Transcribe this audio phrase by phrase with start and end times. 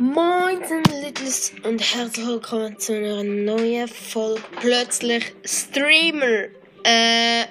[0.00, 0.60] Moin,
[1.02, 4.40] Littles und herzlich willkommen zu einer neuen Folge.
[4.60, 6.50] Plötzlich Streamer.
[6.84, 7.46] Äh,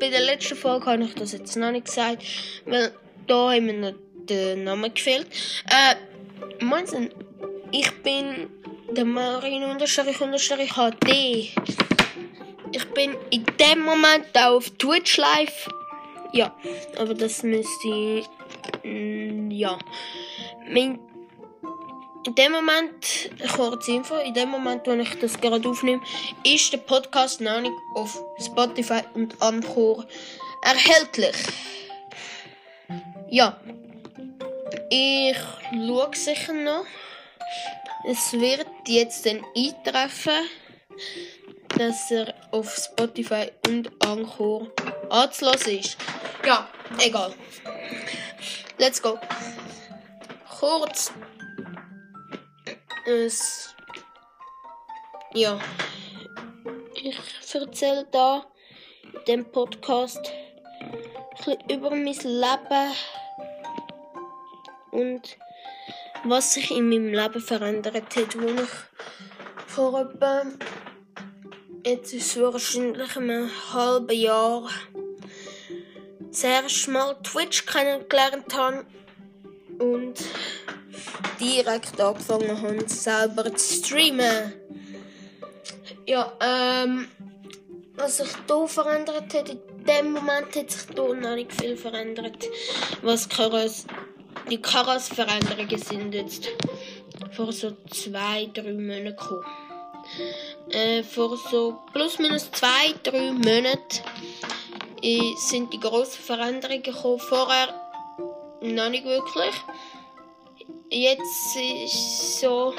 [0.00, 2.24] bei der letzten Folge habe ich das jetzt noch nicht gesagt,
[2.66, 2.90] weil
[3.28, 3.94] da haben mir noch
[4.28, 5.28] der Name gefehlt.
[5.70, 7.10] Äh, moin,
[7.70, 8.50] ich bin
[8.90, 11.54] der Marin Unterstrich Unterstrich HD.
[12.72, 15.68] Ich bin in dem Moment auch auf Twitch live.
[16.32, 16.56] Ja,
[16.98, 18.26] aber das müsste ich.
[18.82, 19.78] Mm, ja.
[20.68, 20.98] Mein
[22.24, 26.02] in dem Moment, kurze Info, in dem Moment, wo ich das gerade aufnehme,
[26.44, 30.06] ist der Podcast noch nicht auf Spotify und Anchor
[30.62, 31.36] erhältlich.
[33.30, 33.60] Ja.
[34.90, 35.36] Ich
[35.70, 36.84] schaue sicher noch.
[38.04, 40.48] Es wird jetzt dann eintreffen,
[41.78, 44.68] dass er auf Spotify und Anchor
[45.08, 45.96] anzulassen ist.
[46.44, 46.68] Ja,
[46.98, 47.32] egal.
[48.78, 49.18] Let's go.
[50.60, 51.12] Kurz
[53.06, 53.74] es.
[55.34, 55.58] Ja.
[56.94, 57.18] Ich
[57.54, 58.46] erzähle da
[59.12, 60.32] in dem Podcast
[61.46, 62.94] ein über mein Leben
[64.90, 65.36] und
[66.24, 68.70] was sich in meinem Leben verändert hat, wo ich
[69.66, 70.44] vor etwa
[71.84, 74.68] jetzt ist wahrscheinlich einem halben Jahr
[76.42, 78.86] erste Mal Twitch kennengelernt habe
[79.78, 80.14] und
[81.40, 84.52] direkt angefangen haben, selber zu streamen.
[86.06, 87.08] Ja, ähm,
[87.94, 92.44] was sich hier verändert hat, in dem Moment hat sich hier noch nicht viel verändert.
[93.02, 93.86] Was Karas,
[94.50, 96.48] die Karas-Veränderungen sind jetzt
[97.32, 99.44] vor so zwei, drei Monaten gekommen.
[100.70, 103.78] Äh, vor so plus minus zwei, drei Monaten
[105.02, 107.20] äh, sind die grossen Veränderungen gekommen.
[107.20, 107.74] Vorher
[108.60, 109.54] noch nicht wirklich
[110.92, 112.74] jetzt ist so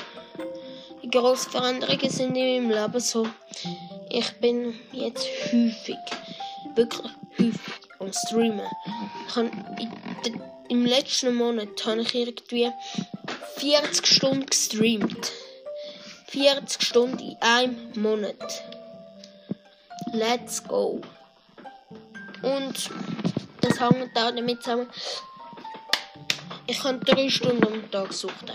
[1.01, 3.27] die grosse Veränderungen sind in meinem Leben so.
[4.09, 5.97] Ich bin jetzt häufig,
[6.75, 8.67] wirklich häufig am Streamen.
[9.35, 9.51] Habe
[10.69, 12.71] Im letzten Monat habe ich irgendwie
[13.57, 15.31] 40 Stunden gestreamt.
[16.27, 18.63] 40 Stunden in einem Monat.
[20.13, 21.01] Let's go.
[22.43, 22.89] Und
[23.61, 24.87] das hängt auch damit zusammen,
[26.73, 28.49] ich kann drei Stunden am Tag suchen.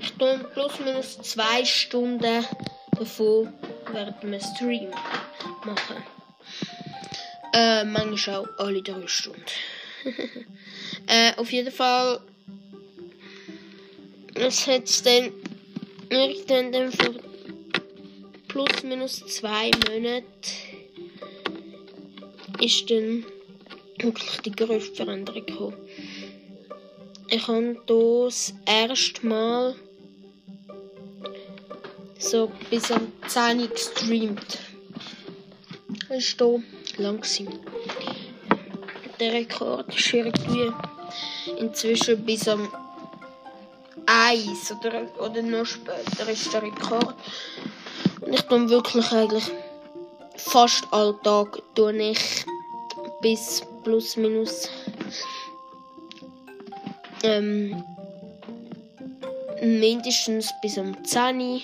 [0.00, 2.44] Ich tue plus minus zwei Stunden
[2.92, 3.52] davon
[3.92, 4.90] während dem Stream
[5.64, 5.96] machen.
[7.52, 9.42] Äh, manchmal auch alle drei Stunden.
[11.08, 12.20] äh, auf jeden Fall.
[14.34, 15.32] Es hat dann
[16.08, 17.14] irgendwann dann vor
[18.46, 20.30] plus minus zwei Monaten
[22.60, 23.24] ist dann
[23.98, 25.76] wirklich die größte Veränderung gekommen.
[27.28, 29.74] Ich habe das erste Mal
[32.18, 34.58] so bis am 10 gestreamt.
[36.08, 36.62] Das war hier
[36.98, 37.20] lang.
[39.18, 40.70] Der Rekord ist irgendwie
[41.58, 42.68] inzwischen bis am
[44.06, 47.16] 1 oder, oder noch später ist der Rekord.
[48.20, 49.50] Und ich tue wirklich eigentlich
[50.36, 52.46] fast alltag tue ich
[53.20, 54.68] bis plus minus
[57.26, 57.84] ähm,
[59.62, 61.62] mindestens bis um 10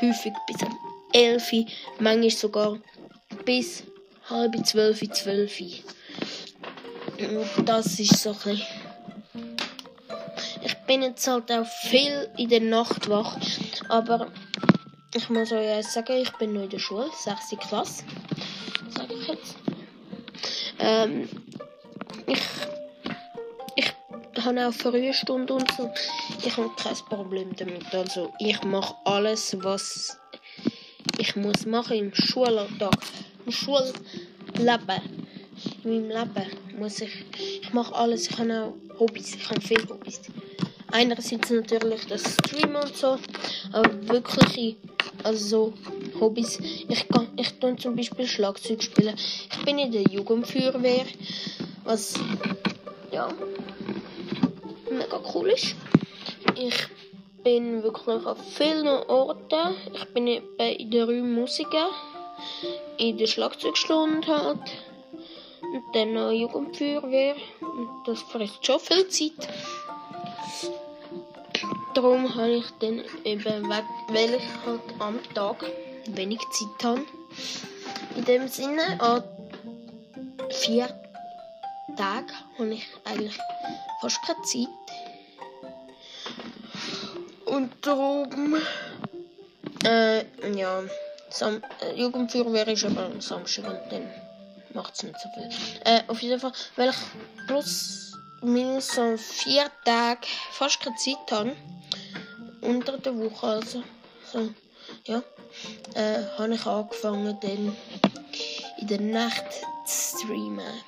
[0.00, 0.78] häufig bis um
[1.12, 1.66] 11
[1.98, 2.78] manchmal sogar
[3.44, 3.84] bis
[4.28, 5.62] halb 12 12
[7.64, 8.62] Das ist so ein
[10.62, 13.36] Ich bin jetzt halt auch viel in der Nacht wach,
[13.88, 14.28] aber
[15.14, 17.58] ich muss euch sagen, ich bin noch in der Schule, 6.
[17.60, 18.04] Klasse,
[18.90, 19.56] sage ich jetzt.
[20.78, 21.28] Ähm,
[22.26, 22.40] ich
[24.48, 25.90] habe auch frühe Stunden und so.
[26.44, 27.94] Ich habe kein Problem damit.
[27.94, 30.18] Also ich mache alles, was
[31.18, 32.96] ich muss machen im Schulalltag,
[33.44, 33.92] im Schulleben,
[35.84, 37.24] in meinem Leben muss ich,
[37.62, 38.30] ich mache alles.
[38.30, 40.20] Ich habe auch Hobbys, ich habe viele Hobbys.
[40.90, 43.18] Einerseits natürlich das Streamen und so,
[43.72, 44.76] aber wirkliche,
[45.24, 45.72] also
[46.12, 46.58] so Hobbys.
[46.88, 49.14] Ich kann, ich tue zum Beispiel Schlagzeug spielen.
[49.52, 51.04] Ich bin in der Jugendfeuerwehr,
[51.84, 52.14] was
[53.12, 53.28] ja
[54.90, 55.74] mega cool ist.
[56.54, 56.88] Ich
[57.42, 59.74] bin wirklich auf vielen Orten.
[59.94, 61.88] Ich bin bei der Räume Musiker,
[62.98, 64.58] in der Schlagzeugstunde halt.
[65.60, 67.36] Und dann noch Jugendfeuerwehr.
[67.60, 69.48] Und das frisst schon viel Zeit.
[71.94, 75.64] Darum habe ich dann eben, weil ich halt am Tag
[76.06, 77.04] wenig Zeit habe.
[78.16, 79.24] In dem Sinne, an
[80.50, 80.88] vier
[81.96, 83.36] Tagen habe ich eigentlich
[84.00, 84.68] fast keine Zeit.
[87.50, 88.56] Und darum,
[89.84, 90.24] äh,
[90.54, 90.82] ja,
[91.30, 94.10] Sam äh, Jugendfeuerwehr ist aber am Samstag und dann
[94.74, 95.48] macht es nicht so viel.
[95.84, 96.96] Äh, auf jeden Fall, weil ich
[97.46, 98.12] plus
[98.42, 101.56] minus so vier Tage fast keine Zeit habe,
[102.60, 103.82] unter der Woche also,
[104.30, 104.50] so,
[105.04, 105.22] ja,
[105.94, 107.76] äh, habe ich angefangen dann
[108.78, 109.44] in der Nacht
[109.86, 110.82] zu streamen.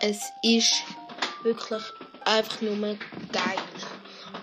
[0.00, 0.74] Es ist
[1.42, 1.82] wirklich
[2.24, 2.76] einfach nur
[3.32, 3.58] geil,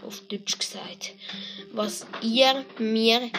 [0.06, 1.14] auf Deutsch gesagt.
[1.72, 3.30] Was ihr mir,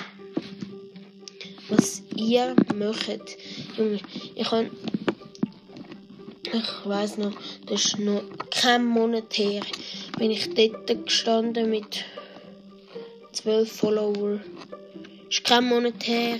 [1.68, 3.36] was ihr möchtet,
[3.76, 4.00] Junge,
[4.34, 4.70] ich kann,
[6.44, 7.32] ich weiß noch,
[7.66, 9.62] das ist noch kein Monat her,
[10.18, 12.04] bin ich dort gestanden mit
[13.32, 14.40] zwölf Follower.
[15.26, 16.38] Das ist kein Monat her.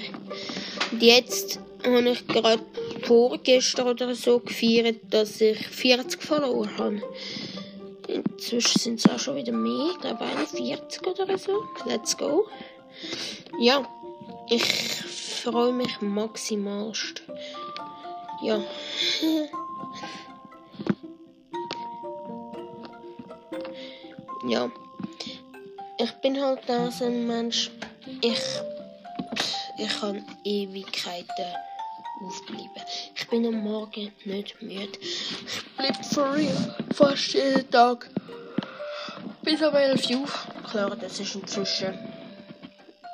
[0.90, 2.62] Und jetzt habe ich gerade
[3.02, 7.02] vorgestern oder so gefeiert, dass ich 40 Follower habe.
[8.08, 11.64] Inzwischen sind es auch schon wieder mehr, ich glaube 41 oder so.
[11.86, 12.46] Let's go.
[13.58, 13.86] Ja,
[14.48, 17.22] ich freue mich maximalst.
[18.42, 18.58] Ja.
[24.48, 24.70] ja.
[25.98, 27.70] Ich bin halt auch so ein Mensch,
[28.20, 28.40] ich,
[29.78, 31.46] ich kann Ewigkeiten
[32.26, 32.82] aufbleiben.
[33.14, 34.98] Ich bin am Morgen nicht müde.
[35.00, 36.36] Ich bleibe for
[36.94, 38.08] fast jeden Tag
[39.42, 40.48] bis um 11 Uhr auf.
[40.70, 41.98] Klar, das ist inzwischen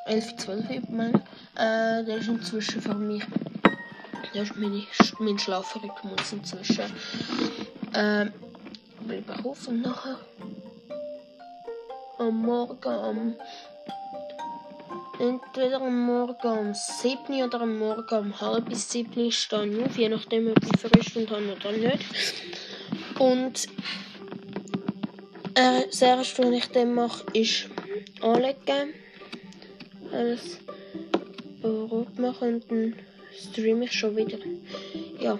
[0.06, 1.12] 11, 12 Uhr,
[1.56, 3.24] äh, Das ist inzwischen für mich.
[4.34, 4.82] Das ist meine,
[5.18, 6.84] mein Schlafrhythmus inzwischen.
[7.94, 8.32] Ähm,
[9.00, 10.18] bleibe ich auf und nachher
[12.18, 13.34] am Morgen am
[15.20, 20.08] entweder am Morgen um 7 oder am Morgen um halb bis 7 stehe auf, je
[20.08, 22.04] nachdem, ob ich Frühstunde habe oder nicht.
[23.18, 23.66] Und
[25.54, 27.68] äh, das erste, was ich dann mache, ist
[28.22, 28.94] anlegen.
[30.12, 30.58] Alles
[31.62, 32.94] rot machen und dann
[33.36, 34.38] streame ich schon wieder.
[35.20, 35.38] Ja,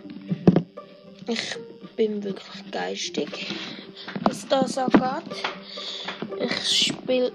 [1.27, 1.57] ich
[1.97, 3.47] bin wirklich geistig,
[4.23, 5.25] was das angeht.
[6.39, 7.33] Ich spiele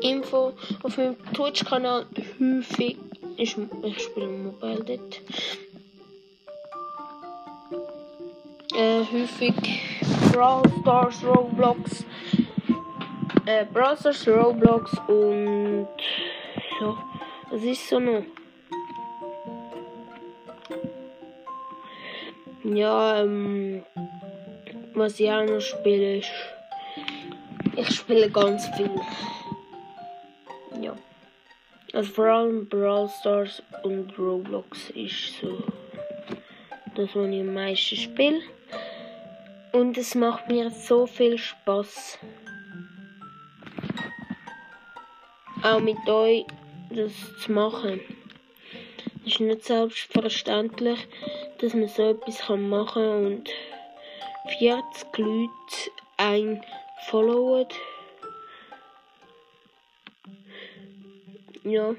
[0.00, 0.52] Info
[0.82, 2.06] auf meinem Twitch-Kanal
[2.40, 2.96] häufig.
[3.36, 5.20] Ich, ich spiele Mobile dort.
[8.74, 9.54] Äh, häufig
[10.32, 12.04] Brawl Stars, Roblox.
[13.46, 15.88] Äh, Brawl Stars, Roblox und
[16.78, 16.98] so.
[17.50, 18.22] Was ist so noch?
[22.64, 23.82] Ja, ähm,
[24.94, 26.30] was ich auch noch spiele ist.
[27.76, 28.90] Ich spiele ganz viel.
[31.92, 35.62] Also vor allem Brawl Stars und Roblox ist so
[36.94, 38.40] das, was ich am meisten spiele.
[39.72, 42.18] Und es macht mir so viel Spaß.
[45.62, 46.44] Auch mit euch
[46.90, 48.00] das zu machen.
[49.24, 51.06] Es ist nicht selbstverständlich,
[51.58, 53.50] dass man so etwas machen kann und
[54.58, 56.62] 40 Leute ein
[57.06, 57.66] followen.
[61.68, 61.94] Ja.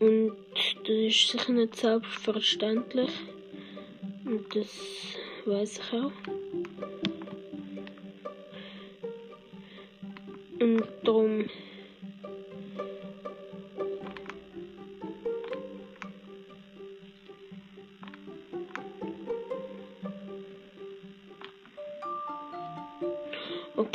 [0.00, 0.36] Und
[0.84, 3.10] das ist sicher nicht selbstverständlich.
[4.24, 4.68] Und das
[5.44, 6.12] weiß ich auch.
[10.58, 11.44] Und darum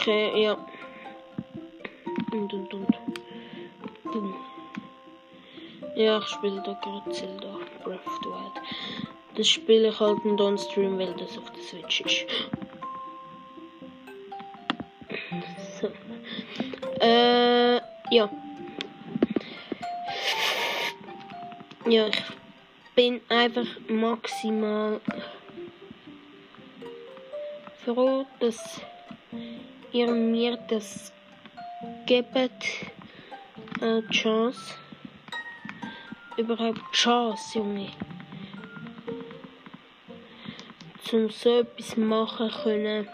[0.10, 0.58] Okay, ja.
[2.32, 3.00] Und, und, und.
[4.06, 4.34] Boom.
[5.96, 8.54] Ja, ich spiele da gerade Zelda Breath of the Wild.
[9.36, 12.26] Das spiele ich halt nicht on Stream, weil das auf der Switch ist.
[15.80, 15.92] So.
[17.02, 17.76] Äh,
[18.10, 18.30] ja.
[21.86, 22.24] Ja, ich
[22.96, 25.00] bin einfach maximal
[27.86, 28.82] froh, dass
[29.92, 31.12] ihr mir das
[32.06, 32.66] gebt,
[33.82, 34.76] äh, Chance.
[36.38, 37.90] Überhaupt Chance, Junge.
[41.04, 43.08] Zum so etwas machen können.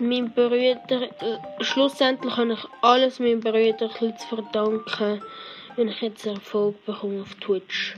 [0.00, 5.22] Mein Brüder, äh, schlussendlich habe ich alles meinem Brüder zu verdanken,
[5.76, 7.96] wenn ich jetzt Erfolg bekomme auf Twitch.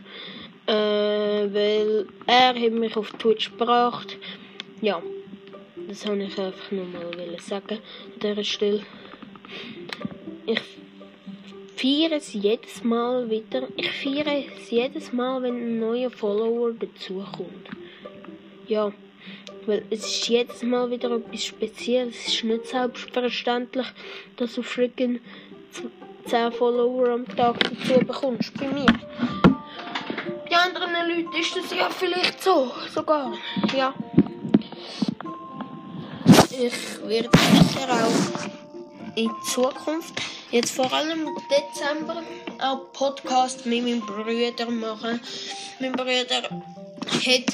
[0.67, 4.17] Äh, weil er hat mich auf Twitch gebracht.
[4.81, 5.01] Ja.
[5.89, 8.83] Das wollte ich einfach nur mal sagen an dieser Stelle.
[10.47, 10.61] Ich
[11.77, 13.69] feiere es jedes Mal wieder.
[13.77, 17.69] Ich feiere es jedes Mal, wenn ein neuer Follower dazukommt.
[18.67, 18.93] Ja,
[19.67, 22.17] Weil es ist jedes Mal wieder etwas Spezielles.
[22.17, 23.87] Es ist nicht selbstverständlich,
[24.37, 25.21] dass du freaking
[26.27, 28.55] 10 Follower am Tag dazu bekommst.
[28.59, 28.87] Bei mir.
[30.49, 32.71] Bei anderen Leuten ist das ja vielleicht so.
[32.89, 33.33] Sogar.
[33.77, 33.95] Ja.
[36.57, 40.15] Ich werde sicher auch in Zukunft,
[40.53, 42.23] jetzt vor allem im Dezember,
[42.61, 45.21] auch Podcast mit meinem Bruder machen.
[45.81, 47.47] Mein Bruder hat,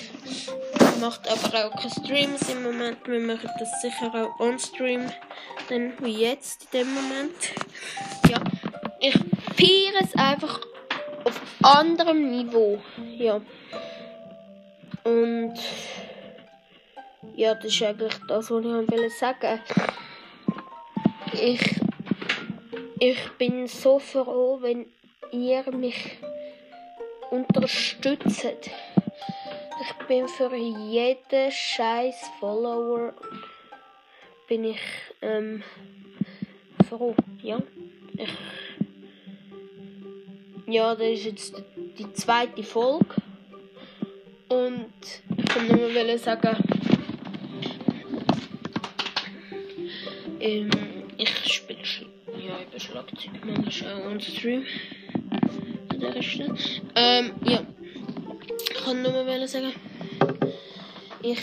[1.01, 2.99] macht aber auch keine Streams im Moment.
[3.07, 5.11] Wir machen das sicher auch on Stream,
[5.71, 7.53] dann wie jetzt in dem Moment.
[8.29, 8.39] Ja,
[9.01, 10.61] ich feiere es einfach
[11.25, 12.79] auf anderem Niveau.
[13.17, 13.41] Ja.
[15.05, 15.55] Und
[17.37, 19.93] ja, das ist eigentlich das, was ich sagen wollte.
[21.33, 21.81] Ich,
[22.99, 24.87] ich bin so froh, wenn
[25.33, 26.19] ihr mich
[27.31, 28.45] unterstützt.
[29.83, 33.15] Ich bin für jeden scheiß Follower
[34.51, 34.81] bin ich
[35.23, 35.63] ähm,
[36.89, 37.63] froh, ja.
[38.17, 38.31] Ich,
[40.67, 41.63] ja, das ist jetzt
[41.99, 43.15] die zweite Folge
[44.49, 44.93] und
[45.37, 46.80] ich kann nur sagen,
[50.41, 50.71] ähm,
[51.19, 51.81] ich spiele
[52.39, 54.65] ja über Schlagzeug manchmal auch on Stream
[55.91, 56.55] an der Stelle.
[56.95, 57.63] Ähm, ja,
[58.63, 59.73] ich kann nur mal sagen,
[61.23, 61.39] ich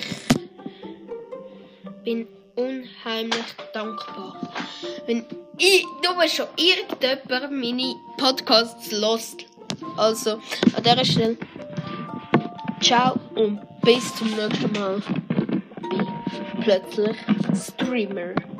[2.04, 4.52] bin unheimlich dankbar,
[5.06, 5.26] wenn
[5.58, 9.46] ich nur schon irgendjemand meine Podcasts lost.
[9.96, 10.42] Also
[10.76, 11.38] an der Stelle,
[12.82, 15.02] ciao und bis zum nächsten Mal.
[15.90, 16.08] Bin
[16.62, 17.18] plötzlich
[17.54, 18.57] Streamer.